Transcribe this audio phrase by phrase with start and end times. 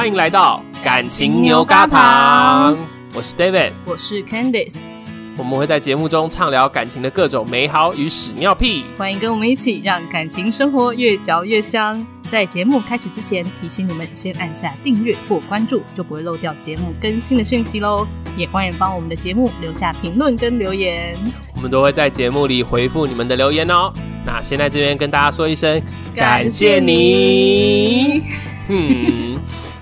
[0.00, 2.74] 欢迎来到感情牛轧糖，
[3.12, 4.78] 我是 David，我是 Candice，
[5.36, 12.02] 我们会在节目中畅聊感情的各种美好与屎尿屁，欢迎跟我们一起让感情生活越嚼越香。
[12.22, 18.06] 在节目开始之前，提醒你们先按下订阅或关注，就不会漏掉节目更新的讯息喽。
[18.38, 21.14] 也欢迎帮我们的节目留下评论跟留言，
[21.54, 23.92] 我们都会在节目里回复你们的留言哦。
[24.24, 25.78] 那先在这边跟大家说一声
[26.14, 28.22] 感谢你。
[28.70, 29.38] 嗯。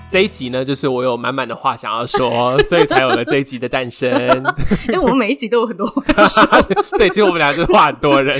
[0.09, 4.09] 这一集呢，就是我有满满的话想要说， 所以才有了这一集的诞生。
[4.89, 6.43] 因为我们每一集都有很多话要说。
[6.97, 8.39] 对，其实我们俩就是话很多人。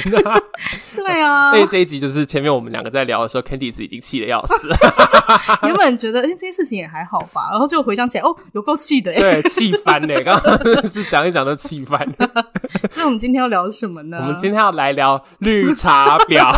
[0.95, 4.69] 对啊，所以这一集就是前面我们两个在聊的时候，Candice 已经气得要死。
[5.63, 9.13] 原本觉得哎，这件事情也还好吧，然后就回想起来，哦，有够气的。
[9.13, 10.23] 对，气翻了。
[10.23, 11.99] 刚刚是讲一讲都气翻。
[12.89, 14.17] 所以我们今天要聊什么呢？
[14.19, 16.51] 我们今天要来聊绿茶婊。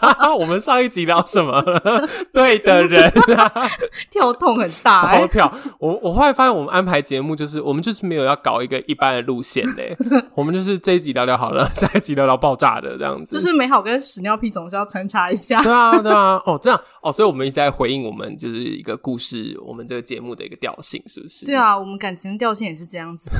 [0.38, 1.62] 我们上一集聊什么？
[2.32, 3.12] 对的人
[4.10, 4.28] 跳。
[4.38, 5.52] 痛很大、欸，超跳！
[5.80, 9.96] 我我后来发现，我们安排节目就是，我们就是没有要搞一个一般的路线嘞。
[10.34, 13.36] 我们就是这一集聊聊好了，下一集聊聊爆炸的这样子。
[13.36, 15.60] 就是美好跟屎尿屁总是要穿插一下。
[15.62, 16.40] 对啊，对啊。
[16.46, 21.44] 哦，这样哦，所以我们一直在回应我们就是一个故事，我们这个节目的一个调性，是不是？
[21.46, 23.32] 对啊，我们感情的调性也是这样子。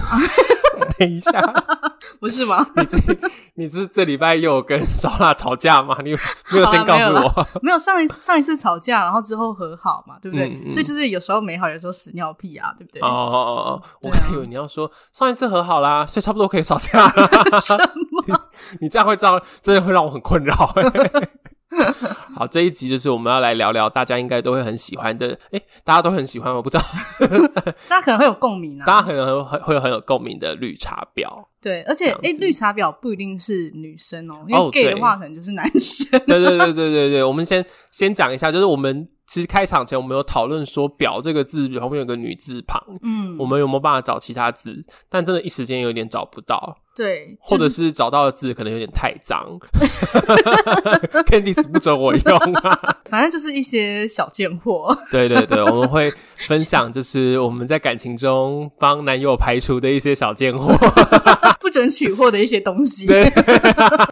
[0.98, 1.40] 等一下，
[2.20, 2.66] 不是吗？
[2.76, 2.98] 你这
[3.54, 5.96] 你是这礼拜又有跟烧腊吵架吗？
[6.04, 6.12] 你
[6.52, 7.46] 没有先告诉我？
[7.62, 10.48] 没有， 上一上一次吵架，然后之后和好嘛，对不对？
[10.72, 13.00] 所以就是有时候美好，有时候屎尿屁啊，对不对？
[13.02, 17.60] 哦哦哦哦，我还以为你要说上一次和好啦，所以差不多可以吵架了。
[17.60, 17.76] 什
[18.26, 18.40] 么？
[18.80, 20.54] 你这样会这样，真的会让我很困扰。
[22.34, 26.84] 好，这一集就是我们要来聊聊大家应该都会很喜欢的，诶，大家都很喜欢，我不知道，
[27.88, 39.08] 大家可能会有共鸣啊， 大家可能很会有很有共鸣的绿茶婊，对，而且诶，绿茶婊不一定是女生哦，因为 gay 的话可能就是男生，对对对对对对，我们先先讲一下，就是我们。
[39.30, 44.82] 其实开场前我们有讨论说“表”这个字后面有个女字旁，嗯，我们有没有办法找其他字？
[45.10, 46.78] 但真的，一时间有点找不到。
[46.98, 49.56] 对，或者是找到的字可能有点太脏，
[51.30, 52.96] Candice 不准我用啊。
[53.08, 54.96] 反正就是一些小贱货。
[55.12, 56.12] 对对对，我们会
[56.48, 60.74] 分享，就是我们在感情中帮男友排除的一些小贱货，
[61.60, 63.06] 不准取货的一些东西。
[63.06, 63.32] 对，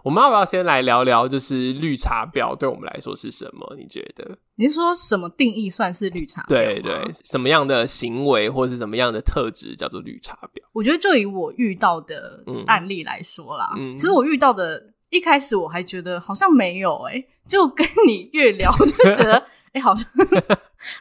[0.05, 3.75] 我们要不要先来聊聊，就是绿茶婊对我们来说是什么？
[3.77, 4.39] 你觉得？
[4.57, 6.49] 你是说什么定义算是绿茶婊？
[6.49, 10.63] 对对，什么样的行为或是什么样的特质叫做绿茶婊？
[10.73, 19.43] 我觉得就以我遇到的案例来说啦，嗯，其实我遇到的一开始我还觉得好像没有诶、欸，就跟你越聊就觉得
[19.81, 20.09] 好像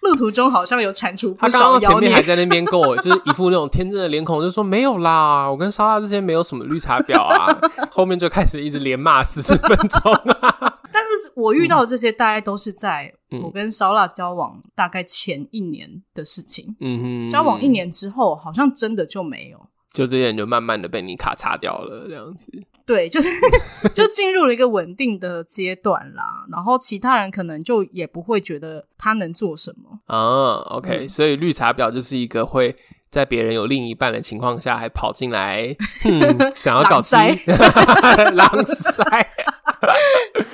[0.02, 1.36] 路途中好像有铲除。
[1.40, 7.47] 他刚刚前面还在那边跟我就是一副那种天真的脸孔，就说没有啦，我跟莎拉之间没有什么绿茶婊啊，
[7.91, 10.80] 后面就开始一直连骂四十分钟啊。
[10.91, 16.74] 但是我遇到的这些，大概都是在我跟烧腊交往大概前一年的事情。
[16.80, 19.59] 嗯哼，交往一年之后，好像真的就没有，
[19.94, 22.50] 就这些人就慢慢的被你卡擦掉了，这样子。
[22.85, 23.28] 对，就是
[23.94, 26.46] 就进入了一个稳定的阶段啦。
[26.51, 30.57] 然后其他人可能就也不会觉得他能做什么啊。
[30.75, 32.75] OK，嗯，所以绿茶婊就是一个会。
[33.16, 37.16] 在别人有另一半的情况下，还跑进来， 嗯，想要搞基，
[38.36, 39.30] 狼塞。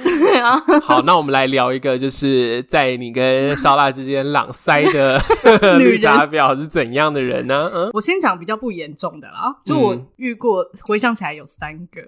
[0.04, 0.62] 对啊。
[0.84, 5.20] 好，那我们来聊一个，就是在你跟烧腊之间狼塞的
[5.80, 7.68] 绿茶婊是怎样的人呢？
[7.74, 12.02] 嗯，我先讲比较不严重的啦，就我遇过，回想起来有三个，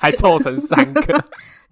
[0.00, 1.24] 还凑成三个。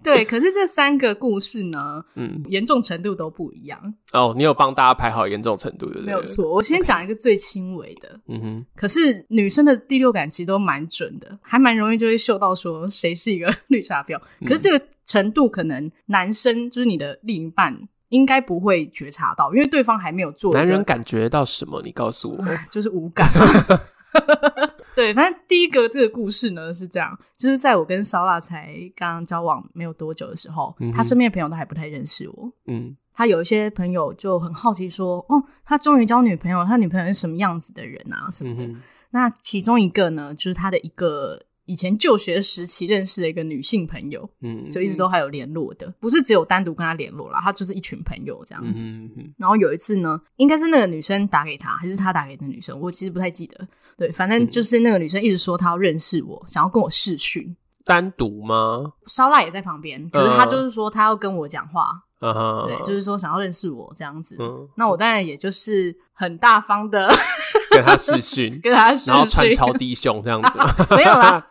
[0.05, 3.77] 对，可是这三个故事呢，嗯，严重程度都不一样。
[4.13, 6.05] 哦，你有帮大家排好严重程度，对不对？
[6.05, 8.19] 没有错，我先讲一个最轻微的。
[8.27, 14.19] 嗯哼，可是女生的第六感其实都蛮准的，还蛮容易就会嗅到说谁是一个 绿茶婊。
[14.45, 17.75] 可是这个程度，可能男生就是你的另一半
[18.09, 20.53] 应该不会觉察到，因为对方还没有做。
[20.53, 21.81] 男人感觉到什么？
[21.83, 23.27] 你告诉我，就是无感。
[24.95, 32.51] 对，反正第一个这个故事呢是这样，就是在我跟烧腊才刚刚交往没有多久的时候，嗯、他身边的朋友都还不太认识我。
[32.67, 38.29] 嗯，他有一些朋友就很好奇说：“哦，他终于交女朋友，他女朋友是什么样子的人啊？
[38.31, 38.63] 什么的。
[38.63, 38.81] 嗯”
[39.11, 48.83] 那其中一个呢，就是他的一个以前就学时期认识的一个女性朋友，嗯，就一直都还有联络的，不是只有单独跟她联络啦，她就是一群朋友这样子。
[48.83, 52.79] 嗯哼，然后有一次呢，应该是那个女生打给他，还是他打给那女生？
[52.79, 53.67] 我其实不太记得。
[53.97, 57.55] 对，反正就是那个女生一直说她要认识我，嗯、想要跟我视讯。
[57.85, 58.93] 单独吗？
[59.07, 62.04] 烧腊也在旁边，可是她就是说她要跟我讲话。
[62.21, 64.35] 嗯哼，对，就是说想要认识我这样子。
[64.39, 67.07] 嗯，那我当然也就是很大方的
[67.71, 70.57] 跟他视讯， 跟他视讯，然后穿超低胸这样子。
[70.95, 71.45] 没有啦，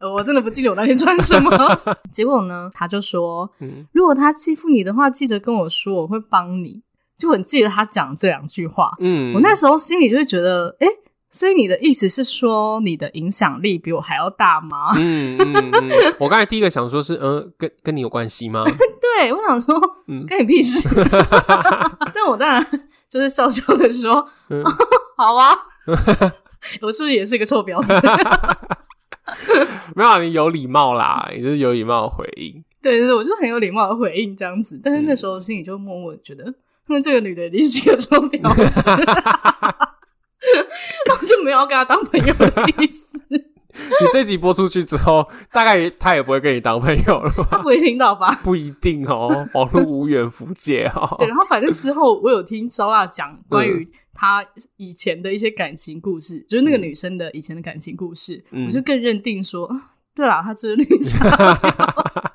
[0.00, 1.50] 我真的不记得我那天穿什么。
[2.10, 6.82] 结果呢，他就说，嗯，如果他欺负你的话，记得跟我说，我会帮你。
[7.18, 8.92] 就很记得他讲这两句话。
[8.98, 10.92] 嗯，我那时候心里就会觉得，哎、欸，
[11.36, 14.94] 所以你的意思是说你的影响力比我还要大吗？
[14.96, 18.64] 嗯嗯嗯， 我刚才第一个想说是，嗯，跟跟你有关系吗？
[18.64, 19.78] 对，我想说，
[20.08, 20.88] 嗯，跟你屁事。
[22.14, 22.66] 但我当然
[23.06, 24.64] 就是笑笑的说，嗯、
[25.18, 25.54] 好啊，
[26.80, 27.92] 我是不是也是一个臭婊子？
[29.94, 32.64] 没有，你有礼貌啦，也就是有礼貌的回应。
[32.80, 36.44] 对对对，我就很有礼貌的回应这样子，但是那时候心里就默默觉得，
[36.86, 38.80] 那、嗯、这个女的一定是个臭婊子，
[41.10, 43.16] 我就没有要跟他当朋友的意思。
[43.76, 47.48] 你这集播出去之后，大概他也不会跟你当朋友了吧？
[47.50, 48.34] 他不会听到吧？
[48.42, 51.14] 不一定哦，网络无远弗届哦。
[51.20, 54.42] 对，然后反正之后我有听烧腊讲关于他
[54.78, 59.70] 以前的一些感情故事，嗯、就是那个女生的以前的感情故事，嗯、我就更认定说，
[60.14, 62.32] 对啦，他就是绿茶。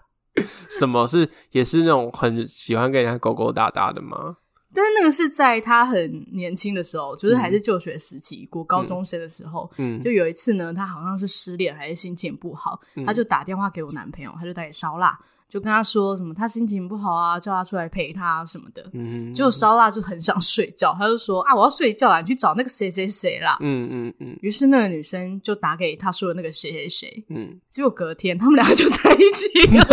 [0.69, 4.37] 什么是也是那种很喜欢跟人家勾勾搭搭的吗？
[4.73, 15.17] 但是那个是在他很年轻的时候，就是还是就学时期，过、嗯、高中生的时候，嗯，就有一次呢，他好像是失恋还是心情不好，嗯、他就打电话给我男朋友，他就打给烧腊，
[15.49, 23.89] 就跟他说什么他心情不好啊，叫他出来陪他什么的，嗯，结果烧腊就很想睡觉，他就说啊，我要睡觉了，你去找那个谁谁谁啦，嗯。
[23.91, 29.85] 嗯嗯，于、是那个女生就打给他说的那个谁谁谁，嗯，结果隔天他们两个就在一起了。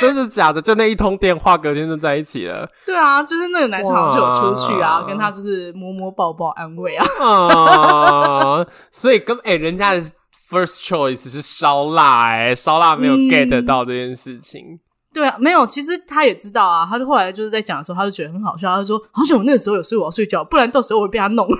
[0.00, 0.60] 真的假的？
[0.62, 2.68] 就那一通电话，隔天就在一起了。
[2.86, 7.06] 对啊，就是那个男生就有出去啊，跟他就是摸摸抱抱安慰啊。
[7.20, 10.02] 啊所以跟哎、欸，人家的
[10.50, 14.62] first choice 是烧腊哎，烧腊没有 get 到这件事情。
[14.62, 14.78] 嗯、
[15.12, 15.66] 对啊，没有。
[15.66, 18.74] 其实他也知道啊，他就后来就是在讲的时候，他就觉得很好笑。
[18.74, 21.46] 他就说：“好像我那个时候有睡，我要睡觉，不然到时候我会被他弄。”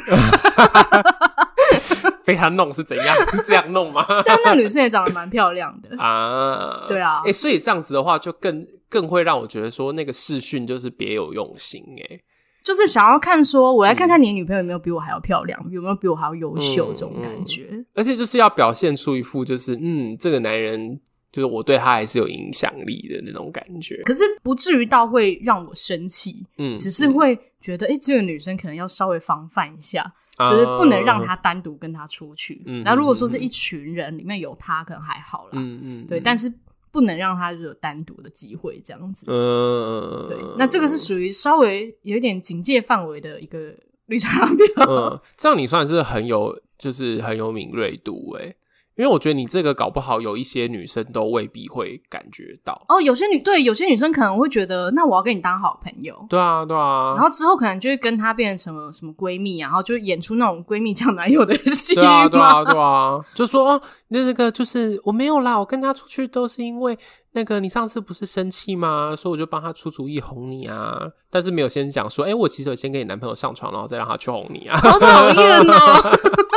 [2.28, 3.16] 被他弄是怎样？
[3.32, 4.04] 是这样弄吗？
[4.26, 6.84] 但那个女生也长得蛮漂亮的 啊。
[6.86, 12.20] 对啊，哎、欸，所以这样子的话，就更更会让我觉得说，那个视讯就是别有用心哎、欸，
[12.62, 17.66] 就是想要看说，我来看看你的女朋友有没有比我还要漂亮，嗯、有没有比我还要优秀这种感觉。
[17.94, 21.00] 而且就是要表现出一副就是，嗯，这个男人
[21.32, 24.02] 就是我对他还是有影响力的那种感觉。
[24.04, 30.12] 可是不至于到会让我生气，嗯，只是会觉得，哎、欸，这个女生可能要稍微防范一下。
[30.38, 32.62] 就是不能让他单独跟他出去。
[32.66, 35.52] 嗯，然后如果说是一群人里面有他，可能还好啦。
[35.54, 36.52] 嗯嗯，对，但是
[36.90, 39.26] 不能让他就有单独的机会这样子。
[39.28, 43.74] 嗯，对，那这个是属于稍微有一点警戒范围的一个
[44.06, 44.88] 绿茶婊。
[44.88, 48.56] 嗯，这样你算是很有，就是很有敏锐度诶。
[48.98, 52.84] 因为我觉得你这个搞不好有一些女生都未必会感觉到。
[52.88, 66.98] 哦，有些女对有些女生可能会觉得，那我要跟你当好朋友，对啊对啊，然后之后可能就会跟她变成什么什么闺蜜，然后就演出那种闺蜜抢男友的戏，对啊对啊对啊，就说哦，那那个就是我没有啦，我跟她出去都是因为
[67.32, 69.14] 那个你上次不是生气吗？
[69.16, 76.18] 所以我就帮她出主意哄你啊，但是没有先讲说，哎，我其实有先跟你男朋友上床，然后再让他去哄你啊，好讨厌哦。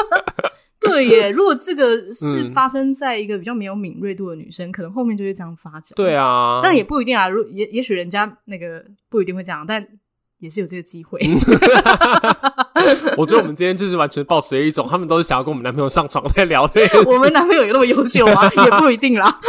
[0.81, 5.93] 对耶，如果这个是发生在一个比较没有敏锐度的女生，嗯、可能后面就会这样发展。
[5.95, 7.29] 对啊，但也不一定啊。
[7.29, 9.85] 如也也许人家那个不一定会这样，但
[10.39, 11.19] 也是有这个机会。
[13.15, 16.81] 我觉得我们今天就是完全抱持了一种，他们都是想要跟我们男朋友上床在聊的。
[17.05, 18.49] 我们男朋友有那么优秀吗？
[18.65, 19.39] 也不一定啦。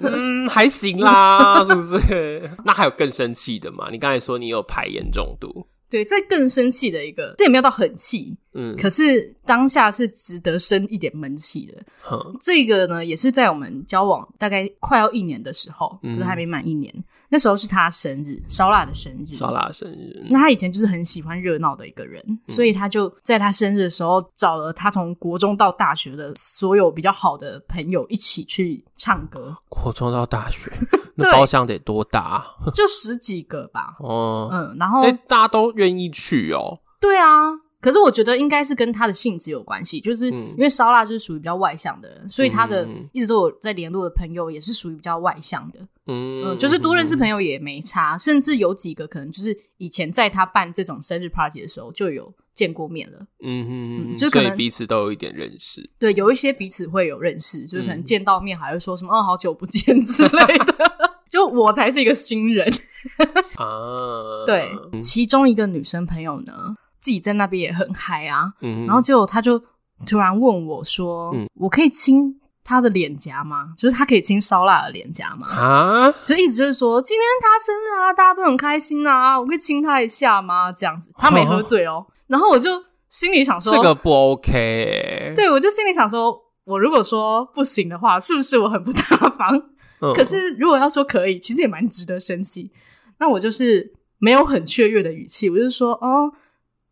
[0.00, 2.48] 嗯，还行啦，是不是？
[2.64, 3.88] 那还有更生气的嘛？
[3.90, 5.66] 你刚才说你有排严重度。
[5.90, 11.74] 对，再更生气的一个，这也没有到很气，嗯，可是当下是值得生一点闷气的。
[12.10, 16.94] 嗯，这个呢，也是在我们交往大概快要一年的时候，嗯，可是还没满一年。
[17.32, 20.26] 那时候是他生日，烧腊的生日，烧腊的生日。
[20.28, 29.56] 那他以前就是很喜欢热闹的一个人，嗯、所以他就在他生日的时候找了他从国中到大学的所有比较好的朋友一起去唱歌。
[29.68, 30.70] 国中到大学，
[31.14, 32.46] 那包厢得多大啊？
[32.74, 33.96] 就十几个吧。
[34.00, 36.80] 哦，嗯，然后、欸、大家都愿意去哦。
[37.00, 37.52] 对啊。
[37.80, 60.74] 可是我觉得应该是跟他的性质有关系，就是因为烧腊就是属于比较外向的人，所以他的一直都有在联络的朋友也是属于比较外向的，嗯，就是多认识朋友也没差，甚至有几个可能就是以前在他办这种生日 party 的时候就有见过面了，嗯嗯嗯，就可能彼此都有一点认识，对，有一些彼此会有认识，就是可能见到面还会说什么“哦，好久不见”之类的，
[61.30, 62.70] 就我才是一个新人。
[63.56, 64.70] 啊，对，
[65.00, 66.74] 其中一个女生朋友呢。
[67.00, 69.58] 自己在那边也很嗨啊，嗯、然后结果他就
[70.06, 73.72] 突然问我说：“嗯、我可以亲他的脸颊吗？
[73.76, 80.70] 就是他可以亲烧腊的脸颊吗？”啊，就一直就是说今天他生日啊，大家都很开心啊，我可以亲他一下吗？
[80.70, 82.06] 这样子，他没喝醉哦。
[82.28, 82.70] 然后我就
[83.08, 85.32] 心里想说，这个不 OK 欸。
[85.34, 89.56] 对，我就心里想说，我如果说不行的话，是不是我很不大方？
[90.02, 92.70] 嗯、可是如果要说可以，其实也蛮值得生气。
[93.18, 96.32] 那我就是没有很雀跃的语气，我就说，哦，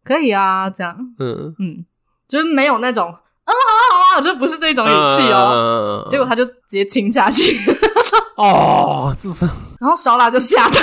[0.08, 1.84] 可以啊，这样，嗯嗯，
[2.26, 3.12] 就是没有那种，啊，
[3.44, 6.02] 好啊好啊，就不是这种语气哦。
[6.02, 7.58] 嗯、结果他就直接亲下去。
[8.36, 9.46] 哦，这是。
[9.78, 10.80] 然后烧腊就吓到，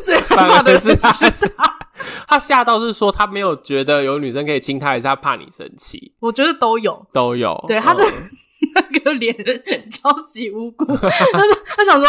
[0.00, 0.96] 最害怕的是
[2.26, 6.12] 他吓到是说他没有觉得有女生可以亲他，还是他怕你生气？
[6.20, 7.62] 我觉得都有，都有。
[7.66, 8.04] 对，他这
[8.74, 9.34] 那个脸
[9.90, 12.08] 超级无辜，他说他想说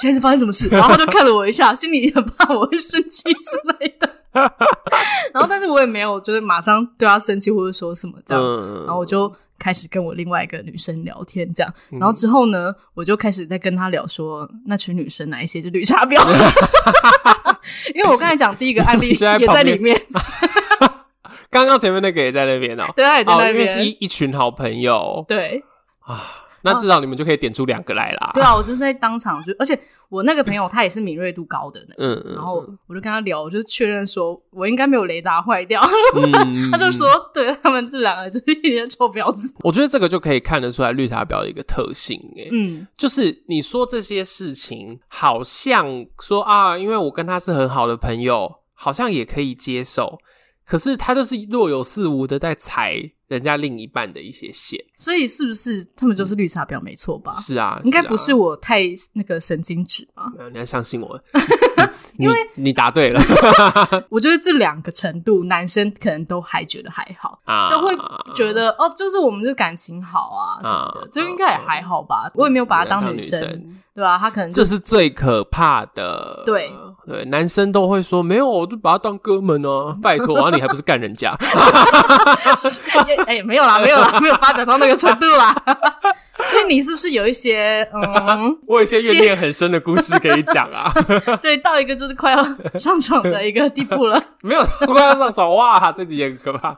[0.00, 4.19] 现在是发生什么事，然后他就看了我一下，心里很怕我会生气之类的。
[5.34, 9.32] 然后但是我也没有就是马上对他生气或者说什么这样，嗯、然后我就。
[9.62, 16.16] 开始跟我另外一个女生聊天，这样，然后之后呢，嗯、我就开始在跟他聊说，那群女生哪一些是绿茶婊？
[17.94, 19.14] 因为我刚才讲第一个案例也
[19.46, 20.00] 在里面，
[21.52, 25.62] 刚刚前面那个也在那边哦，对，也在那边，哦、因为是一一群好朋友，对。
[26.06, 26.22] 啊。
[26.62, 28.30] 那至少你们就可以点出两个来啦。
[28.34, 35.80] 对啊，我就是在当场就，而且我那个朋友他也是敏锐度高的，嗯，然后我就跟他聊，我就确认说我应该没有雷达坏掉，
[36.70, 39.54] 他就说，对他们这两个就是一些臭婊子。
[39.60, 50.18] 我觉得这个就可以看得出来绿茶婊的一个特性，哎，嗯，就是你说这些事情，好像说啊，因为我跟他是很好的朋友，好像也可以接受，
[50.70, 53.10] 可是他就是若有似无的在踩。
[53.30, 56.80] 人家另一半的一些线，所以是不是他们就是绿茶婊？
[56.80, 57.36] 没错吧？
[57.36, 60.32] 是啊，应该不是我太那个神经质吧？
[60.50, 61.16] 你要相信我，
[62.18, 63.20] 因为你答对了。
[64.10, 67.96] 我觉得这两个程度，男生可能都还觉得还好啊，都会
[68.34, 72.30] 觉得哦，就是我们这感情好啊什么的，这应该也还好吧？
[72.34, 73.76] 我也没有把她当女生。
[73.92, 76.42] 对啊，他可能、就是、这是最可怕的。
[76.46, 76.72] 对
[77.06, 79.98] 对，男生都会说没有，我就把他当哥们哦、啊。
[80.00, 81.36] 拜托，然 后你还不是干人家？
[83.26, 85.54] 哎、欸，没有啦，没有啦，没有发展到那个程度啦。
[86.50, 90.92] 所以你是不是有一些嗯， 我有一些怨念很深的故事可以讲啊？
[91.40, 92.42] 对，到一个就是快要
[92.78, 94.22] 上床的一个地步了。
[94.42, 96.70] 没有快要上床哇，这几也很可怕。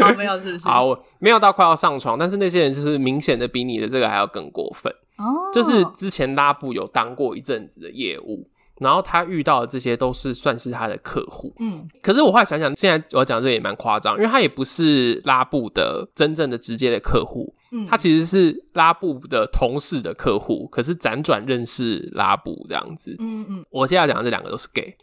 [0.00, 0.68] 好，没有是不是？
[0.68, 4.92] 好，我没有到快要上床，但是那些人就是明显的比你的这个还要更过分。
[5.18, 8.48] 哦，就是之前拉布有当过一阵子的业务，
[8.80, 11.54] 然后他遇到的这些都是算是他的客户。
[11.60, 17.54] 嗯，可是我后来想想，现在我讲这个也蛮夸张，因为他也不是拉布的真正的直接的客户。
[17.72, 23.16] 嗯，他其实是拉布的同事的客户，可是辗转认识拉布这样子。
[23.18, 24.94] 嗯嗯，我现在讲的这两个都是 gay，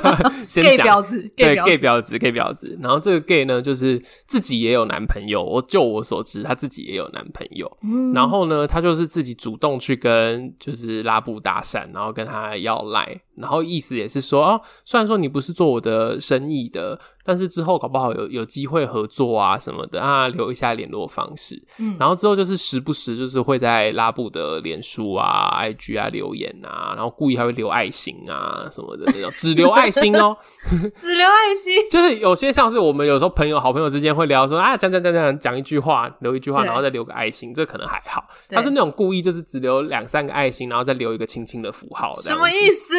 [0.48, 2.78] 先讲 gay 婊子，对 gay 婊子，gay 婊子。
[2.80, 5.42] 然后这个 gay 呢，就是自己也有男朋友。
[5.44, 7.70] 我就我所知，他自己也有男朋友。
[7.82, 16.98] 嗯，然后呢，他就是自己主动去跟就是拉布搭讪，然后跟他要赖，然后意思也是说，哦，虽然说你不是做我的生意的。
[17.24, 21.60] 但是之后搞不好有有机会合作啊什么的啊，留一下联络方式。
[21.78, 30.36] 嗯，然后之后就是时不时就是会在拉布的脸书啊、IG 啊留言啊，然后故意还会留爱心啊什么的那种，只留爱心哦，
[30.94, 31.74] 只留爱心。
[31.90, 38.22] 就是有些像是我们有时候朋友、好朋友之间会聊说啊，讲讲讲讲讲一句话，留一句话，然后再留个爱心，这可能还好。
[38.50, 42.96] 他是那种故意就是只留两三个爱心，然后再留一个轻轻的符号，什么意思？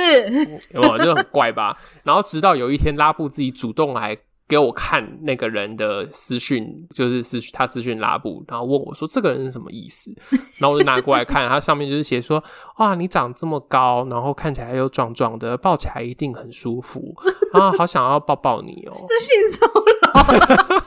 [0.74, 1.06] 有没有？
[1.06, 1.78] 就很怪吧。
[2.04, 4.15] 然后直到有一天拉布自己主动来。
[4.48, 10.14] 给我看那个人的私讯，就是私讯他私讯拉布，然后问我说：“这个人是什么意思？”
[10.62, 12.44] 然后我就拿过来看，他上面就是写说
[12.78, 17.16] ：“哇，你长这么高，然后看起来又壮壮的，抱起来一定很舒服
[17.54, 18.94] 啊，好想要抱抱你哦。
[19.08, 19.66] ”这性骚
[20.14, 20.86] 扰，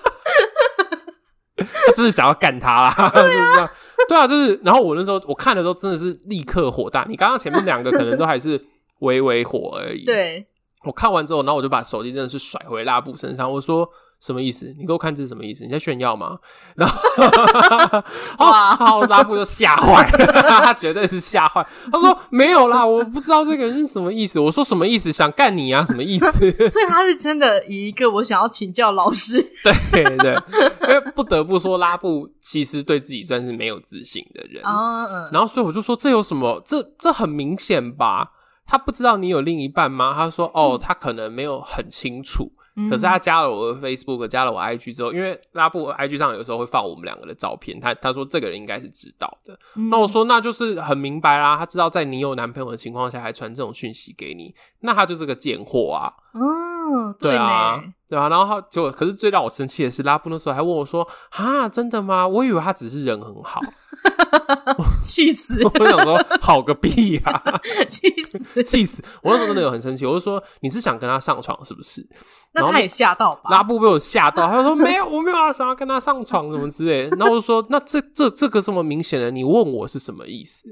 [1.56, 3.70] 他就是想要干他啦，对啊，
[4.08, 4.60] 对啊，就是。
[4.62, 7.04] 然后我那时候我看的时候真的是立刻火大。
[7.08, 8.62] 你刚刚前面两个可能都还是
[9.00, 10.46] 微微火而已，对。
[10.84, 13.50] 我看完之后，然后我就把手机真的是甩回拉布身上。
[13.50, 13.88] 我说
[14.20, 14.72] ：“什么意思？
[14.78, 15.64] 你给我看这是什么意思？
[15.64, 16.38] 你在炫耀吗？”
[16.76, 16.96] 然后，
[18.38, 20.26] 哇，好，拉布就吓坏了，
[20.62, 21.66] 他 绝对是吓坏。
[21.92, 25.10] 他说：“没有啦，我不知道这个人是什么意思。”我说：“什么意思？
[25.12, 25.84] 想干你啊？
[25.84, 26.30] 什么意思？”
[26.70, 29.44] 所以他是真的以一个我想要请教老师。
[29.92, 30.36] 对对，
[30.88, 34.62] 因为不得不说，拉布其实对自己算是没有自信的人。
[34.64, 36.62] 嗯，然后所以我就说：“这有什么？
[36.64, 38.30] 这这很明显吧？”
[38.68, 40.12] 他不知道你有另一半吗？
[40.14, 42.52] 他说：“哦，他可能没有很清楚。
[42.76, 49.58] 嗯、可是他加了我的 Facebook，加了我 IG 之后，因为拉布 IG 上有时候会放我们两个的照片，他他说这个人应该是知道的。
[49.74, 56.12] 嗯、那我说那就是很明白啦，他知道在你有男朋友的情况下还传这种讯息给你，那他就是个贱货啊。
[56.94, 58.28] 哦，对啊，对啊。
[58.28, 62.26] 然后他就可是最让我生气的是，拉布那时候还问我说：啊，真的吗？
[62.26, 63.60] 我以为他只是人很好。
[65.02, 65.60] ”气死！
[65.64, 67.60] 我想说，好个屁呀、啊！
[67.86, 68.62] 气死！
[68.62, 69.02] 气死！
[69.22, 72.06] 我那时候真的有很生气，我就说你是想跟他上床是不是？
[72.52, 73.50] 那他也吓到吧？
[73.50, 77.16] 拉布被我吓到，他就说没有，我没有要想要跟他上床什么之类的。
[77.16, 80.68] 然后我就说，那这这这个这么明显的，你问我是什么意思？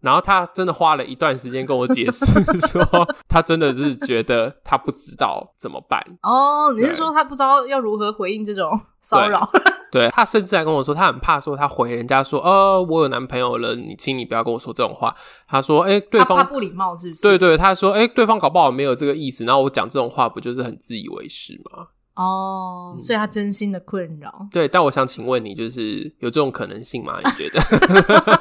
[0.00, 2.26] 然后他真的花了一段时间跟我解释，
[2.68, 2.84] 说
[3.28, 6.00] 他真的是觉得他不知道怎么办。
[6.22, 9.48] 哦，你是说他不知道要如何回应这种骚扰？
[9.90, 15.14] 对，他甚至还跟我说，他很怕说他回人家说，呃，我有男朋友了，你请你不要跟我说这种话。
[15.48, 17.22] 他说，哎，对方不礼貌是不是？
[17.22, 21.86] 对对，他说，哎，对方搞不好没有这个意思，然后我讲这种话不就是很自以为是吗？
[22.16, 24.46] 哦，嗯、所以他真心的困扰。
[24.50, 27.18] 对，但我想请问你，就是有这种可能性吗？
[27.24, 27.60] 你觉得？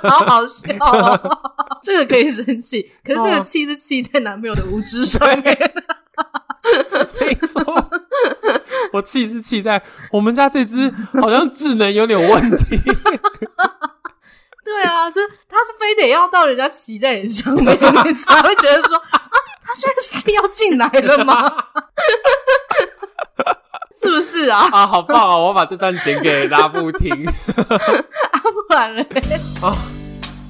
[0.10, 1.40] 好好笑哦，
[1.84, 5.74] 这个可以生气，可是这个气是气在男朋友的无知上面。
[7.20, 7.62] 没错，
[8.94, 10.90] 我气是气在我们家这只
[11.22, 12.78] 好像智能有点问题。
[14.64, 19.22] 对啊，是他是非得要到人家骑在你上面，你才会觉得说啊，
[19.62, 21.44] 他现在是要进来了吗？
[23.98, 24.68] 是不是啊？
[24.72, 25.38] 啊，好棒啊！
[25.38, 27.12] 我把这段剪给拉布听。
[27.32, 29.06] 啊，不然嘞？
[29.62, 29.78] 啊，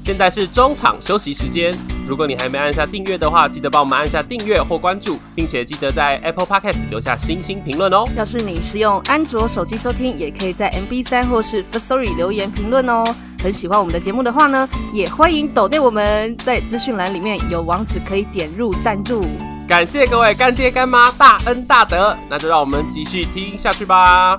[0.04, 1.76] 现在是中场休息时间。
[2.06, 8.08] 如果你还没按下订阅的话，记得帮我们按下订阅或关注，并且记得在 Apple Podcast 留下星星评论哦。
[8.16, 13.04] 要是你是用安卓手机收听，也可以在 MB3 或是 Firstory 留言评论哦。
[13.44, 19.24] 很喜欢我们的节目的话呢，也欢迎抖内我们，在资讯栏里面有网址可以点入赞助。
[19.68, 24.38] 感谢各位干爹干妈大恩大德，那就让我们继续听下去吧。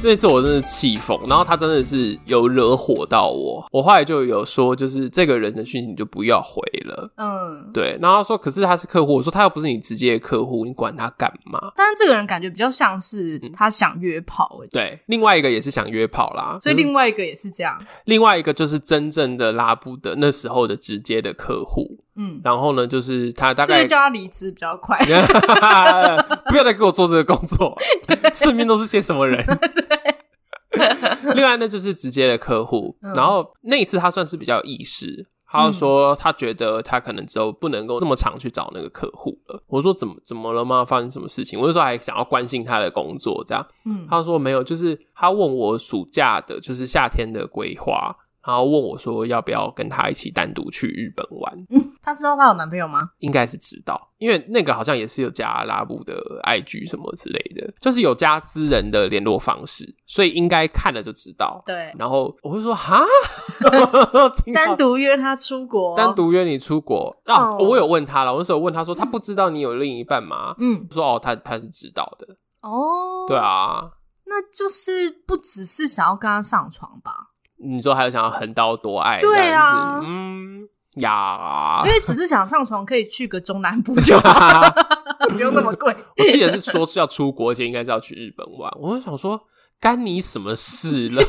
[0.00, 3.66] 这次我真的气疯，然后他真的是有惹火到我。
[3.72, 7.10] 我后来就有说，就是这个人的讯息你就不要回了。
[7.16, 7.98] 嗯，对。
[8.00, 11.72] 然后他说，可是他是客户，我说他又不是你直接的客户，你管他干嘛？
[11.76, 14.60] 但是这个人感觉比较像是他想约炮。
[14.70, 17.76] 对，另外一个也是想约炮啦，所以另外一个也是这样。
[18.06, 21.98] 另外一个就是真正的拉布的那时候的直接的客户。
[22.20, 24.98] 嗯，然后呢，就是他大概是不是叫他离职比较快？
[26.50, 27.78] 不要再给我做这个工作，
[28.34, 29.44] 身边都是些什么人？
[29.46, 32.96] 对，另外呢，就是直接的客户。
[33.02, 39.62] 嗯、然后那一次他算是比较有意识，他就说他觉得他可能之后不能够这么常去找那个客户了。
[39.68, 40.84] 我说怎么怎么了吗？
[40.84, 41.60] 发生什么事情？
[41.60, 43.64] 我就说还想要关心他的工作这样。
[43.84, 48.16] 嗯，他说没有，就是他问我暑假的，就是夏天的规划。
[48.48, 51.52] 然后问我说要不要跟他一起单独去日本玩？
[51.68, 53.10] 嗯， 他知道他有男朋友吗？
[53.18, 61.62] 应该是知道，因为那个好像也是有加拉布的 IG 什么之类的，就是有加私人的联络方式，所以应该看了就知道。
[61.66, 63.04] 对，然后我会说哈，
[64.54, 67.68] 单独约他出国，单独约你出国啊？Oh.
[67.68, 70.54] 我有问他了，我那时候问他说他不知道你有另一半吗？
[70.58, 72.26] 嗯，说哦，他他是知道的。
[72.62, 73.28] 哦，oh.
[73.28, 73.90] 对啊，
[74.24, 77.27] 那就是不只是想要跟他上床吧？
[77.60, 79.20] 你说还有想要横刀夺爱？
[79.20, 84.62] 对啊，嗯呀，因为只是想上床，可以去个中南部就好，
[85.30, 85.94] 不用那么贵。
[86.18, 88.70] 我记得是说是要出国前，应该是要去日本玩。
[88.80, 89.40] 我就想说，
[89.80, 91.22] 干你什么事了？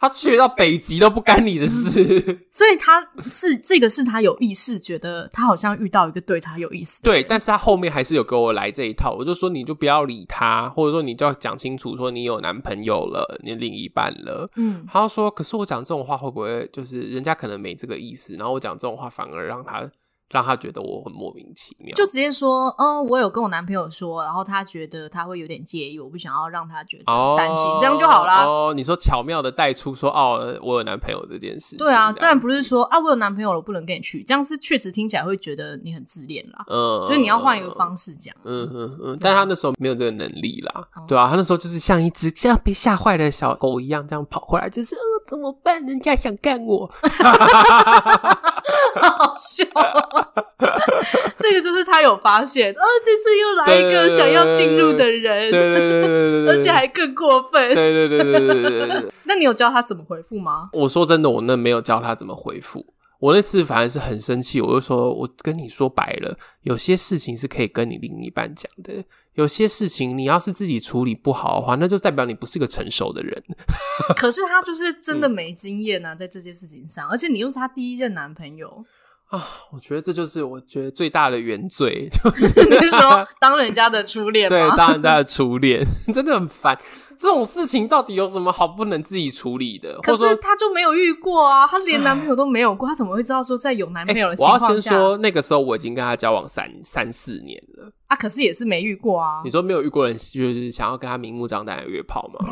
[0.00, 2.02] 他去到北极都不干你的事，
[2.52, 7.02] 所以他是这个是他有意识觉得他好像遇到一个对他有意思。
[7.02, 14.48] 对，但是他后面还是有给我来这一套，我就说你就不要理他，或者说你就要讲清楚说你有男朋友了，你另一半了。
[14.56, 19.90] 嗯，他说，可是我讲这种话会不会就是人家可能没这个意思，然后我讲这种话反而让他。
[20.30, 27.04] 让他觉得我很莫名其妙，就直接说，嗯，我有跟我男朋友说，然后他觉得他会有点介意，我不想要让他觉得
[27.36, 28.44] 担心，哦、这样就好啦。
[28.44, 31.76] 哦，你说巧妙的带出说，哦，我有男朋友这件事。
[31.76, 36.64] 对啊，当然不是说啊，我有男朋友了，我不能跟你去，这样是确实听起来会觉得你很自恋啦。
[36.68, 38.34] 嗯，所以你要换一个方式讲。
[38.44, 45.84] 嗯嗯嗯，但他那时候没有这个能力啦，嗯、对啊，他那时候就是像一只像被吓坏的小狗一样，这样跑回来，就是呃，怎么办？
[45.86, 46.90] 人家想干我。
[49.00, 49.64] 好笑，
[51.38, 59.12] 这个就是他有发现，哦，这次又来一个想要进入的人，对对对对对，而且还更过分，对对对对对对。
[59.24, 60.68] 那你有教他怎么回复吗？
[60.72, 62.84] 我说真的，我那没有教他怎么回复。
[63.20, 68.92] 我那次反而是很生气，我就说，我跟你说白了，有些事情是可以跟你另一半讲的，
[69.38, 73.40] 有些事情你要是自己处理不好的话，那就代表你不是个成熟的人。
[74.18, 78.84] 可是他就是真的没经验啊，在这些事情上，嗯、而且你又是他第一任男朋友
[79.28, 82.30] 啊，我觉得这就是我觉得最大的原罪，就
[82.80, 84.56] 是说当人家的初恋 吗？
[84.56, 86.78] 对，当人家的初恋 真的很烦。
[87.18, 89.98] 这种事情到底有什么好不能自己处理的？
[90.02, 94.66] 可是她就没有遇过啊，她连男朋友都没有过，她怎么会知道说在有男朋友的情况下？
[94.66, 99.42] 欸，我要先说，那个时候我已经跟他交往三三四年了啊，可是也是没遇过啊。
[99.44, 102.46] 你说没有遇过人，就是想要跟他明目张胆的约炮吗？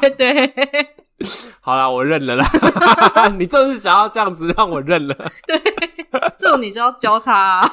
[0.00, 0.96] 对对。
[1.60, 2.46] 好啦，我认了啦。
[3.38, 5.14] 你就是想要这样子让我认了。
[5.46, 5.60] 对，
[6.38, 7.72] 这种你就要教他啊。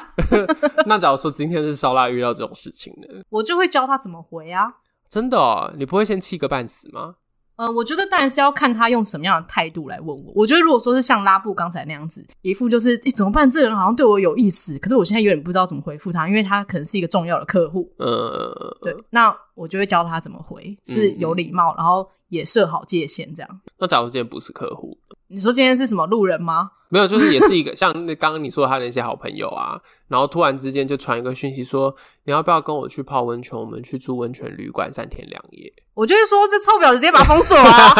[0.86, 3.22] 那假如说今天是烧腊遇到这种事情呢？
[3.28, 4.66] 我就会教他怎么回啊。
[5.08, 7.16] 真的哦，你不会先气个半死吗？
[7.56, 10.32] 呃，我觉得当然是要看他用什么样的态度来问我。
[10.34, 13.48] 我觉得如果说是像拉布刚才那样子，一副就是诶怎么办？
[13.48, 17.88] 这个人好像对我有意思，可是我现在有点不知道怎么回复他，因为他可能是一个重要的客户。
[17.98, 23.60] 呃，对，那我就会教他怎么回，是有礼貌，嗯、然后也设好界限，这样。
[23.78, 26.70] 那假如今天不是客户，你说今天是什么路人吗？
[26.90, 31.94] 没有，就是也是一个 像那刚刚你说的他的那些好朋友啊，然后突然之间就传一个讯息说，
[32.24, 33.58] 你要不要跟我去泡温泉？
[33.58, 35.72] 我们去住温泉旅馆三天两夜。
[35.94, 37.94] 我就会说，这臭婊子直接把他封锁啊！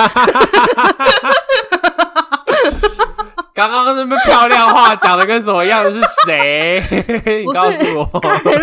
[3.55, 5.93] 刚刚那么漂亮话讲的跟什么样的？
[5.93, 6.83] 是谁？
[7.47, 8.21] 你告诉我。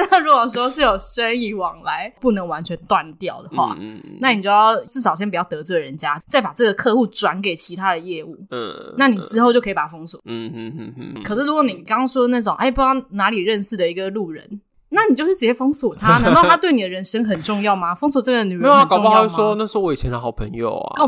[0.10, 8.38] 那如果说是有生意往来，不能完全断掉的话，嗯，那你就要至少先不要得罪人家，再把这个客户转给其他的业务。
[8.50, 10.20] 嗯，那你之后就可以把他封锁。
[10.26, 11.24] 嗯嗯嗯嗯。
[11.24, 14.60] 可是如果你刚刚说的那种，哎，不知道哪里认识的一个路人。
[14.94, 16.18] 那你就是直接封锁他？
[16.24, 17.96] 难道他对你的人生很重要吗？
[17.96, 18.62] 封锁这个女人？
[18.62, 21.04] 没有啊，搞不好会说那是我以前的好朋友啊。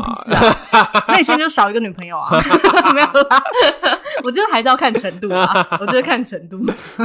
[0.70, 1.04] 啊！
[1.08, 2.30] 那你现在就少一个女朋友啊？
[2.94, 3.42] 没有啦，
[4.24, 5.66] 我觉得还是要看程度啊。
[5.80, 6.58] 我觉得看程度。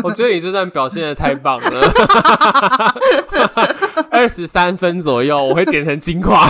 [0.03, 1.81] 我觉得你这段表现的太棒了。
[4.09, 6.47] 二十三分左右，我会剪成精华。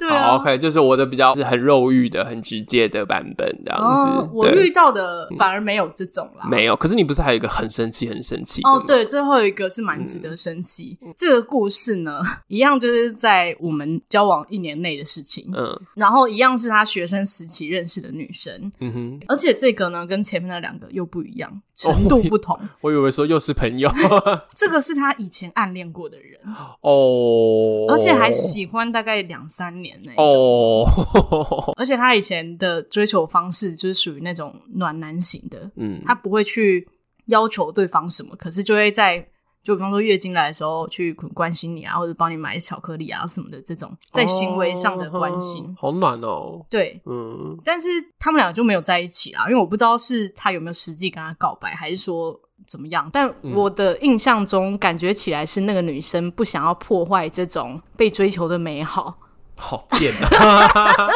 [0.00, 4.02] 对啊，OK，就是我的比较是很肉欲的、很直接的版本这样子。
[4.02, 6.48] 哦、我遇到的反而没有这种啦。
[6.48, 8.62] 没有，可是你不是还有一个很生气、很生气？
[8.62, 10.96] 哦，对，最后一个是蛮值得生气。
[11.02, 15.50] 嗯、这个故事呢， 一样就是在我们交往一年内的事情。
[15.54, 18.72] 嗯，然后一样是他学生时期认识的女生。
[18.80, 22.56] 嗯哼，而且这个呢，跟前面那两个又不一样，程度不同。
[22.56, 23.92] 哦、 我以为说又是朋友，
[24.56, 26.40] 这个是他以前暗恋过的人
[26.80, 35.70] 哦，而且还喜欢大概两三年那种哦， 而且他以前的追求方式就是属于那种暖男型的。
[35.76, 36.88] 嗯，他不会去。
[37.26, 39.24] 要求对方什么，可是就会在
[39.62, 46.60] 就比方说月经来的时候去关心你啊，或者帮你买巧克力啊什么的这种，在行为上的关心，哦、好暖哦。
[46.68, 53.08] 对，嗯，但是他们俩就没有在一起啦，因为我不知道是他有没有实际跟他告白，还是说怎么样。
[53.12, 59.16] 但我的印象中，感觉起来是那个女生不想要破坏这种被追求的美好。
[59.60, 61.08] 好贱啊！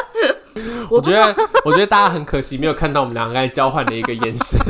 [0.88, 4.60] 我觉得，我觉得大家很可惜，没有看到我们两个在交换的一个眼神。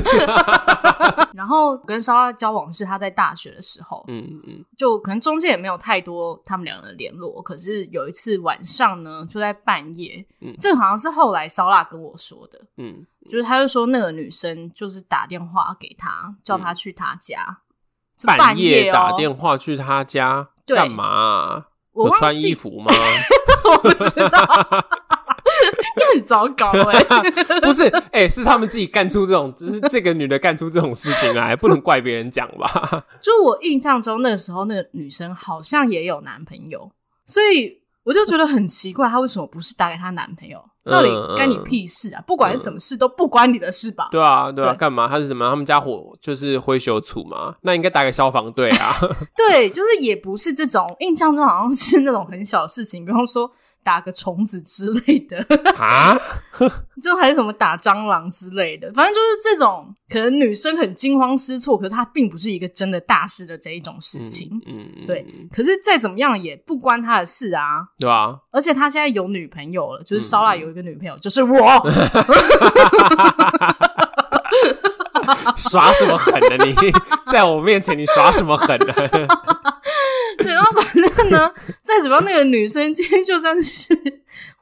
[1.35, 7.43] 然后跟烧腊交往是他在大学的时候，嗯嗯，就可能中间也没有太多他们两个的联络。
[7.43, 17.59] 可是有一次晚上呢，就在半夜，嗯，这个好像是后来烧腊跟我说的，嗯，就是他就说那个女生就是打电话给他，叫他去他家，
[18.25, 21.67] 半夜，半夜打电话去他家干嘛啊？
[21.93, 22.91] 我穿衣服吗？
[23.65, 24.87] 我不知道。
[25.97, 33.05] 你很糟糕哎、欸， 不是哎、欸，是他们自己干出这种，只是这个女的干出这种事情来，不能怪别人讲吧？
[33.21, 36.91] 就我印象中，那个时候那个女生好像也有男朋友，
[37.25, 40.63] 所以我就觉得很奇怪，她为什么不是打给她男朋友？
[40.85, 42.23] 到底干你屁事啊？
[42.27, 44.09] 不管什么事，都不关你的事吧？
[44.11, 45.09] 对啊，对啊，干嘛？
[45.09, 45.49] 他是什么？
[45.49, 47.55] 他们家火就是灰修处嘛？
[47.63, 48.93] 那应该打给消防队啊？
[49.35, 53.51] 对，就是也不是这种，印象中好像是那种很小的事情，比方说。
[53.85, 56.17] 打个虫子之类的啊，
[57.03, 64.49] 就还是什么打蟑螂之类的，反正就是这种可能女生很惊慌失措，可是她并不是一个真的大事的这一种事情。
[64.67, 65.25] 嗯，嗯对。
[65.53, 68.35] 可是再怎么样也不关他的事啊，对啊。
[68.51, 71.55] 而且他现在有女朋友了，就是烧腊有一个女朋友，嗯、就是我。
[75.57, 76.65] 耍什么狠呢？
[76.65, 76.75] 你
[77.33, 78.95] 在我面前你耍什么狠呢？
[81.29, 83.95] 对，然后反正呢，再怎么样，那个女生今天就算是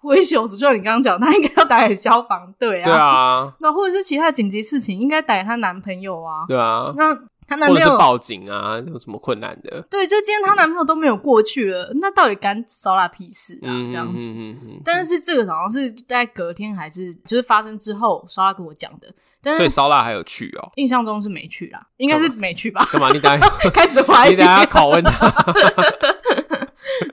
[0.01, 9.83] 挥手，就像你刚刚讲，她应该要打给消防队啊，对啊，那或者是其他紧急事情，应该打给她男朋友啊，对啊，那她男朋友报警啊，有什么困难的？
[9.91, 13.69] 对，就今天她男朋友都没有过去了，嗯、那到底干烧腊屁事啊？
[13.69, 19.13] 嗯、这样子，嗯嗯嗯、但是这个好像是在隔天还是就是发生之后，烧腊跟我讲的。
[19.45, 20.71] 但是所以烧腊还有去哦？
[20.77, 22.89] 印象中是没去啦，应该是没去吧？
[22.93, 23.09] 干嘛？
[23.11, 24.31] 你等下 开始怀疑？
[24.31, 25.29] 你等下拷问他？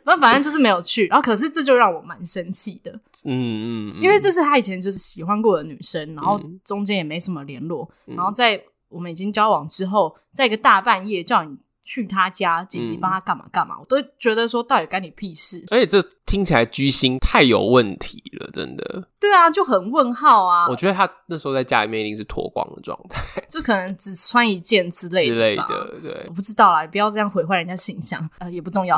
[0.05, 1.07] 那 反正就是没有去。
[1.07, 2.91] 然后可是这就让我蛮生气的。
[3.25, 15.65] 嗯嗯，因为这是他以前就是喜欢过的女生，然后中间也没什么联络，嗯、然后在我们已经交往之后，在一个大半夜叫你去他家紧急帮他干嘛干嘛，嗯、我都觉得说到底干你屁事。
[15.71, 19.03] 而且这听起来居心太有问题了，真的。
[19.19, 20.67] 对啊，就很问号啊。
[20.69, 25.91] 我觉得他那时候在家里面一定是脱光的状态， 就可能只穿一件之类的之类的。
[26.03, 28.95] 对，我不知道啦，不要这样毁坏人家形象，呃，也不重要。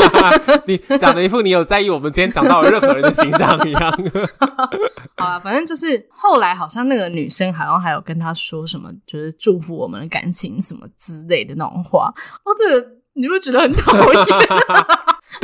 [0.68, 3.90] 你讲的一副你有在意我们今天讲到任何人的形象一样。
[5.16, 12.12] 好啊，反正就是后来好像那个女生好像还有跟他说什么，就是祝福我们的感情什么之类的那种话。
[12.44, 14.26] 哦，这个你会觉得很讨厌。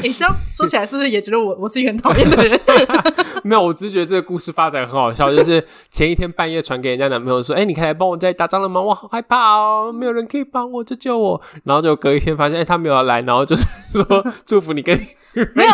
[0.02, 2.61] 你、欸、这样说起来，是不是也觉得我我是一个很讨厌的人？
[3.44, 5.30] 没有，我只是觉得这个故事发展很好笑。
[5.30, 8.80] 就是前一天半夜传给人家男朋友说：“哎、欸，你可以来帮我家里打蟑螂吗？
[8.80, 15.07] 我好害怕哦，没有人可以帮我，救救我。”然后就隔一天发现，哎、欸，他没有来，然后就是说 祝福你跟你
[15.54, 15.72] 没有，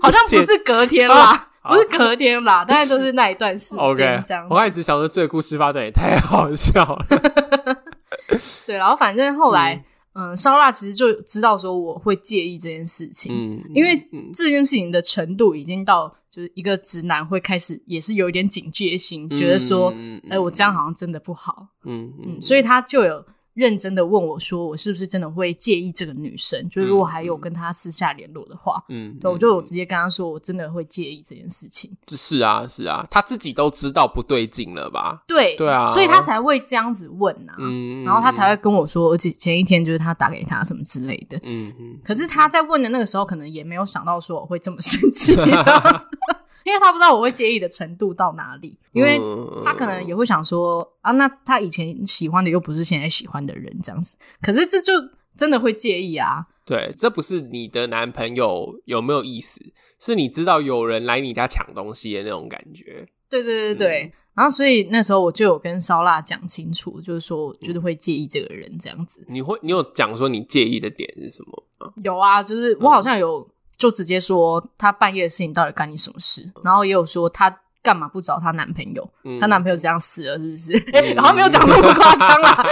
[0.00, 4.44] 好像不是隔天啦，不是隔天啦，大概就是那一段时间这样。
[4.44, 7.06] Okay, 我还一直想说，这个故事发展也太好笑了。
[8.66, 9.74] 对，然后反正后来。
[9.74, 23.24] 嗯嗯，烧腊其实就知道说我会介意这件事情，嗯，因为这件事情的程度已经到，就是一个直男会开始也是有一点警戒心，嗯、觉得说，哎、嗯欸，我这样好像真的不好，嗯嗯，嗯，所以他就有。
[23.54, 26.68] 认真的问我说：“我是不是真的会介意这个女生？
[26.68, 31.90] 就是如果还有跟她私下联络的话，嗯，对，我就直接跟她说，我真的会介意这件事情。
[32.08, 35.22] 是啊，是啊，他自己都知道不对劲了吧？
[35.26, 41.98] 对，对啊，所以他才会这样子问啊，嗯，然后他才会跟我说，而且前一天就是他打给他什么之类的，嗯嗯。
[42.04, 45.34] 可是他在问的那个时候，可能也没有想到说我会这么生气。
[46.64, 49.20] 因为他不知道我会介意的程度到哪里，因为
[49.64, 54.16] 他可能也会想说啊，那他以前喜欢的又不是现在喜欢的人，这样子。
[54.40, 54.92] 可是这就
[55.36, 56.46] 真的会介意啊？
[56.64, 59.60] 对，这不是你的男朋友有没有意思，
[59.98, 63.06] 是你知道有人来你家抢东西的那种感觉。
[63.28, 69.24] 对对对对，嗯、然后所以那时候我就有跟烧腊讲清楚，就是说我觉得会介意这个人这样子。
[69.28, 71.64] 你会，你有讲说你介意的点是什么？
[72.04, 73.48] 有啊，就是我好像有。
[73.82, 76.52] 嗯就直接说她半夜的事情到底干你什么事？
[76.62, 79.10] 然后也有说她干嘛不找她男朋友？
[79.24, 80.72] 嗯、她男朋友这样死了是不是？
[80.92, 82.62] 嗯、然后没有讲那么夸张啊，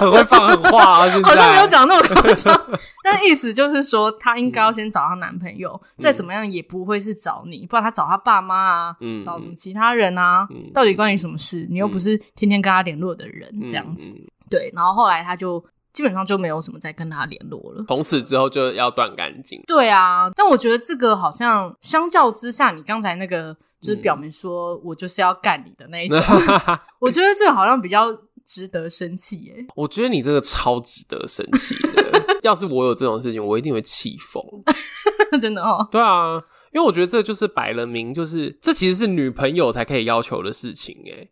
[0.00, 1.10] 很会放狠话啊！
[1.22, 2.54] 好像没有讲那么夸张，
[3.04, 10.46] 但意思就是说她应该要先找她男朋友，嗯、再怎么样也不会是找你，不然她找她爸妈啊，嗯、找什么其他人啊？
[10.50, 11.66] 嗯、到底关你什么事？
[11.70, 14.08] 你又不是天天跟她联络的人，这样子。
[14.08, 15.62] 嗯、对，然后后来她就。
[15.92, 19.62] 基本上就没有什么再跟他联络了，从此之后就要断干净。
[19.66, 28.06] 对啊，但我觉得这个好像相较之下，你刚才那个就是表明说我就是要干你的那一种，嗯、我觉得这个好像比较
[28.44, 29.66] 值得生气耶。
[29.74, 34.42] 我觉得你这个超值得生气的，要是我有这种事情，我一定会气疯。
[35.40, 35.88] 真的哦。
[35.90, 36.34] 对啊，
[36.72, 41.30] 因为我觉得这就是摆了明，就是这其实是女朋友才可以要求的事情诶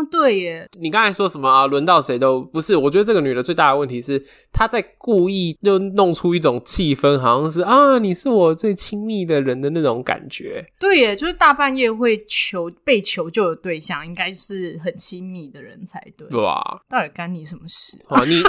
[0.00, 0.68] 嗯，对耶。
[0.80, 1.66] 你刚才说什么啊？
[1.66, 2.76] 轮到谁都不是。
[2.76, 10.64] 我觉得这个女的最大的问题是，她在故意就弄出一种气氛，好像是啊，你是我最亲密的人的那种感觉。
[10.78, 16.28] 对耶，就是大半夜会求被求救的对象，应该是很亲密的人才对。
[16.28, 17.98] 对啊，到底干你什么事？
[18.08, 18.42] 啊，你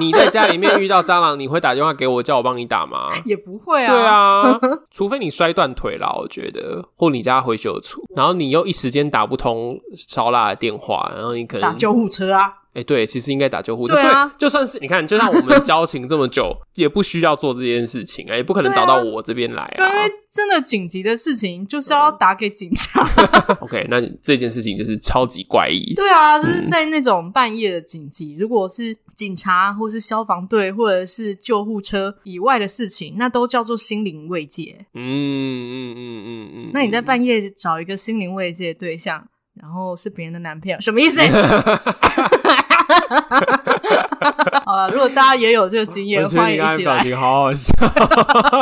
[0.00, 3.10] 你在家里面遇到蟑螂，你会打电话给我叫我帮你打吗？
[3.24, 3.92] 也不会啊。
[3.92, 9.78] 对啊， 除非你摔断腿了，我觉得，或你家回修处，然后你又一时间打不通。
[10.08, 12.52] 烧腊的电话，然后你可能打救护车啊？
[12.76, 13.94] 哎、欸，对，其实应该打救护车。
[13.94, 19.88] 对啊，对，就算是你看，就像我们交情这么久， 也不需要做这件事情，哎，也不可能找到我这边来啊。
[19.88, 23.08] 因为真的紧急的事情，就是要打给警察。
[23.60, 25.94] OK，那这件事情就是超级怪异。
[25.94, 34.84] 对啊，就是在那种半夜的紧急，嗯、如果是警察或是消防队或者是救护车以外的事情，那都叫做心灵慰藉。
[34.92, 36.26] 嗯嗯嗯嗯嗯。
[36.26, 39.26] 嗯嗯，那你在半夜找一个心灵慰藉的对象？
[39.60, 41.20] 然后是别人的男朋友，什么意思？
[44.64, 46.96] 好了，如果大家也有这个经验，欢迎一起来。
[46.96, 47.72] 表情好好笑，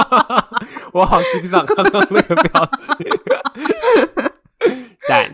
[0.92, 2.96] 我好欣赏刚刚那个表情。
[5.07, 5.30] 赞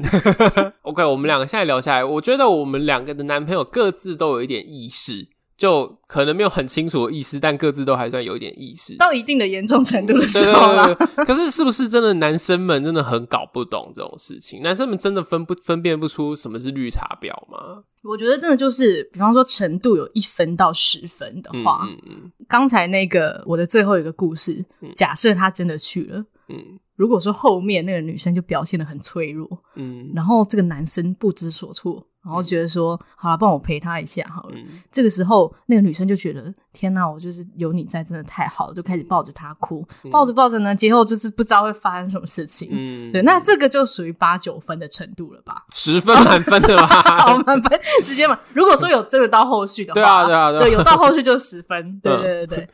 [0.82, 5.28] ，OK，我们两个现在聊下来，我觉得我们两个的男朋友各自都有一点意识。
[5.60, 10.94] 就可能没有很清楚的意思，但各自都还算有一点意识，到一定的严重程度的时候了。
[11.26, 14.62] 可是，是不是真的男生们真的很搞不懂这种事情？
[14.62, 17.84] 男生们真的分不分辨不出什么是绿茶婊吗？
[18.02, 26.78] 我觉得真的就是，比方说程度有一分到十分的话，嗯嗯，刚才那个我的最后一个故事，假设他真的去了，嗯。
[27.00, 34.50] 如果说后面那个女生就表现的很脆弱，嗯，然后这个男生不知所措，然后觉得说，嗯、好了，帮我陪她一下好了。
[34.54, 42.68] 嗯、这个时候，那个女生就觉得，天哪，我就是有你在，真的太好了，就开始抱着他哭，嗯、抱着抱着呢，之后就是不知道会发生什么事情。
[42.70, 45.64] 嗯，对，那这个就属于八九分的程度了吧？
[45.72, 46.86] 十分满分的吧？
[47.24, 48.38] 好满分，直接满。
[48.52, 51.98] 如果说有真的到后续的话，对啊，对啊，对，有到后续就十分。
[52.00, 52.68] 对对对对。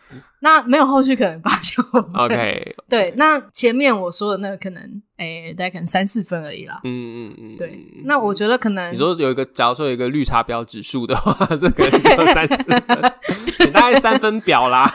[0.46, 2.00] 那没有后续可能八九分。
[2.14, 4.80] OK， 对，那前面我说的那个可能，
[5.16, 6.80] 哎、欸，大概可能三四分而已啦。
[6.84, 7.84] 嗯嗯嗯，对。
[8.04, 13.12] 那我觉得可能你说有一个，假如说有一个绿茶婊指数的话， 这个只有三四分，
[13.66, 14.88] 你大概三分表啦。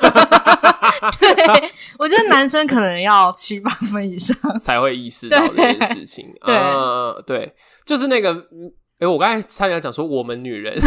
[1.19, 6.33] 对，我觉得男生可能要七八分以上才会意识到这件事情。
[6.45, 7.53] 对，呃、对，
[7.85, 8.47] 就是那个。
[9.01, 10.79] 哎、欸，我刚才差点讲说我们女人，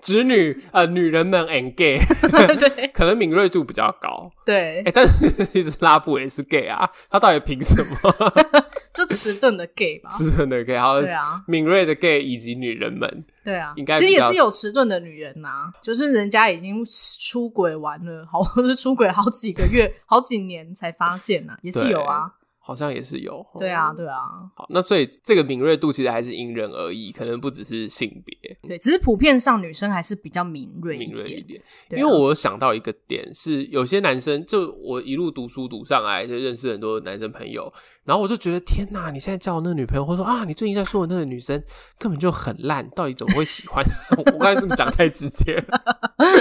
[0.00, 1.98] 直女呃，女人们 and gay，
[2.56, 4.30] 对，可能敏锐度比较高。
[4.44, 8.32] 对，哎、欸，但是 其实拉布也是 gay 啊，他到底凭什么？
[8.94, 16.84] 就迟钝的 gay 吧，迟钝的 gay，好，对啊，敏锐的 gay 以及女人们，对啊，应该其实也是有迟钝的女人呐、啊，就是人家已经
[17.20, 22.30] 出轨完了，好，或是出轨好几个月、好几年才发现呐、啊，也是有啊。
[22.66, 24.18] 好像也是有，对啊，对啊。
[24.56, 28.36] 好，那所以这个敏锐度其实还是因人而异，可能不只是性别。
[28.62, 31.62] 对，只是普遍上女生还是比较敏锐敏锐一点。
[31.90, 37.72] 因为我想到一个点是，有些男生就我一路读书读上来，就认识很多男生朋友。
[38.06, 39.10] 然后我就觉得天哪！
[39.10, 41.60] 你现在叫我那个女朋友，或者说啊，你最近在说的那个女生
[41.98, 43.84] 根本就很烂，到底怎么会喜欢？
[44.16, 45.82] 我刚才这么讲太直接了。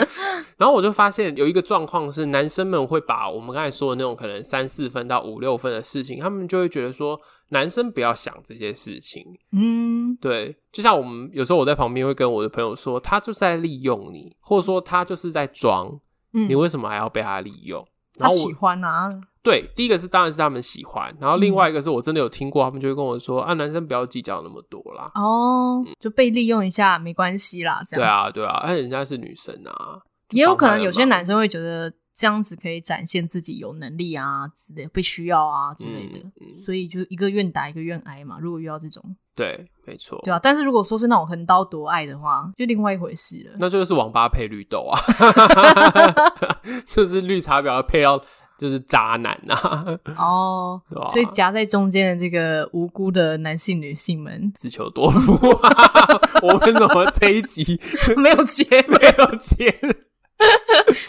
[0.58, 9.26] 然后我就发现有一个状况是，男生们会把我们刚才说的那种可能三四分到五六分的事情，他们就会觉得说，男生不要想这些事情。
[9.52, 16.00] 嗯，对，就像我们有时候我在旁边会跟我的朋友说，他就是在利用你，或者说他就是在装，
[16.34, 17.86] 嗯，你为什么还要被他利用？
[18.20, 19.10] 他喜欢啊。
[19.46, 25.12] 对，第一个是当然是他们喜欢，然后另外一个是我真的有听过，他们就会跟我说、嗯、啊，男生不要计较那么多啦。
[25.14, 28.02] 哦，就被利用一下没关系啦，这样。
[28.02, 30.00] 对啊，对啊，而且人家是女生啊，
[30.32, 38.40] 也有可能有些男生会觉得这样子可以展现自己有能力啊之类，被需要啊之类的，嗯嗯、所以就一个愿打一个愿挨嘛。
[38.42, 40.40] 如果遇到这种，对，没错，对啊。
[40.42, 43.58] 但是如果说是那种横刀夺爱的话，就另外一回事了。
[43.60, 45.00] 那就是网吧配绿豆啊
[46.90, 48.20] 就是绿茶婊配到。
[48.58, 49.86] 就是渣男呐、啊，
[50.18, 55.34] 哦、 oh, 所以夹在中间的这个无辜的男性、女性们自求多福。
[56.42, 57.80] 我们怎么这一集
[58.16, 59.74] 没有接，没有接？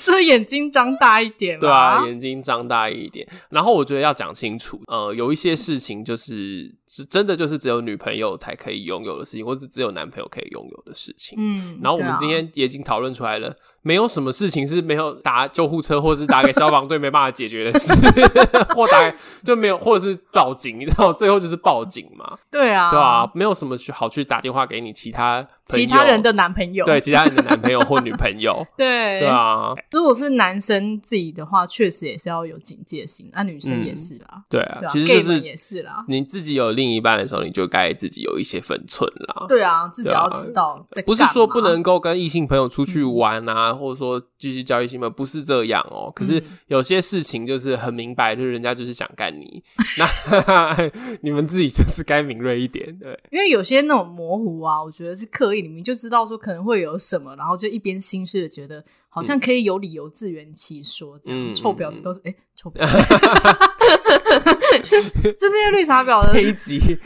[0.03, 3.27] 就是眼睛张大一点，对啊，眼睛张大一点。
[3.51, 11.37] 然后我觉得要讲清楚，呃，有一些事情就是是真的，就是只有女朋友才可以拥有的事情，或是只有男朋友可以拥有的事情。
[11.39, 17.93] 嗯，然后我们今天也已经讨论出来了，没有什么事情是没有打救护车，或是打给消防队没办法解决的事，
[18.75, 22.37] 或打就没有，或者是报警，你知道，最后就是报警嘛。
[22.51, 29.07] 对啊，对啊，没有什么去好去打电话给你其他其他人的男朋友，对，其他人的男朋友或女朋友， 对。
[29.17, 33.31] 对啊，如果是男生自己的话，确实也是要有警戒心。
[33.33, 36.05] 那、啊、女生也是啦，嗯、对啊，其实就是也是啦。
[36.07, 39.47] 你自己有另一半的时候，你就该自己有一些分寸啦。
[39.49, 40.87] 对啊，自己要知道。
[41.05, 46.13] 不是说不能够跟异性朋友出去玩啊，嗯、或者说继续交异性朋友，不是这样哦、喔。
[46.15, 49.61] 可是有些事情就是很明白，就是人家就是想干你，
[49.99, 50.77] 那
[51.23, 52.97] 你们自己就是该敏锐一点。
[52.99, 58.85] 对，因为有些那种模糊啊，我觉得是刻意，你们就知道说可能会有什么，然后就一边心碎的觉得。
[59.09, 63.09] 好像可以有理由自圆其说，这样、嗯、臭婊子都是哎、欸，臭婊子，
[64.83, 66.99] 就就这些绿茶婊的这一集，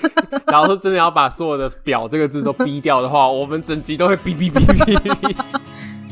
[0.47, 5.37] 然后说真的要把所有的“婊”这个字都逼掉的话， 我们整集都会哔哔哔哔哔。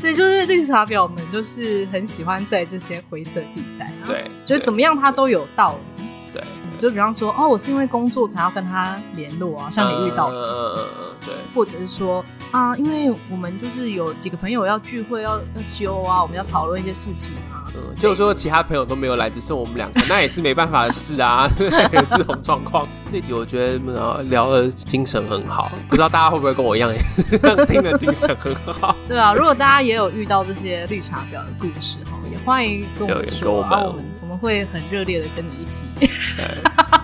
[0.01, 6.03] 对，就是绿茶婊们，就是很喜欢在这些灰色地带、啊，对，觉得怎么样他都有道理。
[6.33, 6.41] 对，
[6.79, 12.23] 就比方说，哦，我是因为工作才要跟他联络啊，像你遇到的，嗯嗯嗯，对，或者是说。
[12.51, 17.58] 啊，因为我们就是有几个朋友要聚会，要要揪啊，我们要讨论一些事情啊。
[17.75, 21.49] 嗯，就是说其他朋友都没有来，只剩我们两个，那也是没办法的事啊。
[21.59, 26.91] 有这种状况，这集我觉得聊的精神很好，不知道大家会不会跟我一样，
[27.67, 28.95] 听的精神很好。
[29.07, 33.83] 对啊，如果大家也有遇到这些绿茶婊的故事哈，也欢迎跟我们说啊。
[33.85, 34.03] 我们
[34.39, 36.09] 会很热烈的跟你一起，对，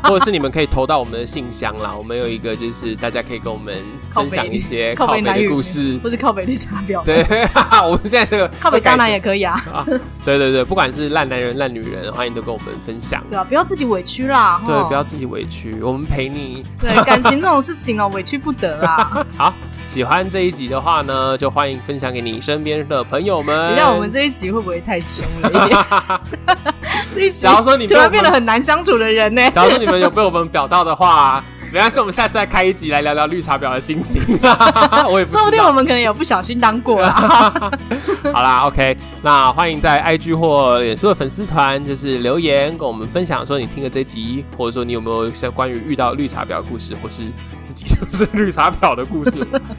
[0.03, 1.93] 或者是你们可以投到我们的信箱啦。
[1.95, 3.75] 我们有一个就是大家可以跟我们
[4.13, 7.03] 分享一些 靠北的故事，或是靠北绿茶婊。
[7.03, 7.23] 对，
[7.83, 9.63] 我们现在这个 靠北渣男也可以啊。
[10.23, 13.23] 对对对，不管是烂男人烂女人，欢迎都跟我们分享。
[13.29, 14.61] 对啊，不要自己委屈啦。
[14.65, 16.63] 对，不要自己委屈，我们陪你。
[16.79, 19.25] 对，感情这种事情哦，委屈不得啦。
[19.37, 19.53] 好。
[19.95, 23.71] 喜欢这一集的话呢，就欢迎分享给你身边的朋友们。
[23.71, 25.85] 你看我们这一集会不会太凶了一点？
[27.15, 29.49] 这一集，假如说你突然变得很难相处的人呢？
[29.51, 34.21] 假如说你们有被我们表到的话，没关系，我们下次再开一集来聊聊绿茶婊的心情。
[35.07, 37.71] 我也不说不定我们可能有不小心当过啦。
[38.33, 47.23] 好啦，OK，那欢迎在 IG 或脸书的粉丝团，就是留言跟我们分享说你听了这集，或者说你有没有一些关于遇到绿茶婊的故事，或是。
[47.75, 49.31] 己 就是绿茶婊的故事。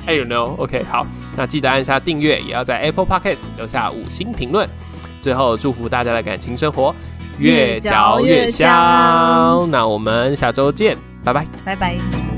[0.06, 4.68] Don't know，OK，、okay, 好，那记得按下订阅，也要在 Apple Podcast 留下五星评论。
[5.20, 6.94] 最后，祝福大家的感情生活。
[7.38, 12.35] 越嚼越香，那我们下周见，拜拜，拜拜。